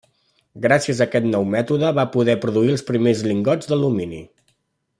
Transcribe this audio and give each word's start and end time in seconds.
Gràcies 0.61 1.01
a 1.01 1.05
aquest 1.09 1.27
nou 1.33 1.45
mètode 1.57 1.91
va 1.99 2.07
poder 2.15 2.37
produir 2.47 2.73
els 2.77 2.85
primers 2.89 3.21
lingots 3.33 3.71
d'alumini. 3.73 4.23